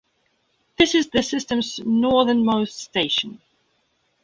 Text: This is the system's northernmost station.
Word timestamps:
This 0.79 0.95
is 0.95 1.09
the 1.11 1.21
system's 1.21 1.77
northernmost 1.77 2.75
station. 2.79 3.39